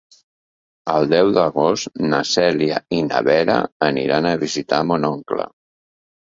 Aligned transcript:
El 0.93 1.05
deu 1.11 1.29
d'agost 1.35 2.01
na 2.15 2.23
Cèlia 2.31 2.81
i 2.99 3.03
na 3.11 3.23
Vera 3.29 3.61
aniran 3.91 4.33
a 4.33 4.35
visitar 4.47 4.85
mon 4.93 5.09
oncle. 5.15 5.51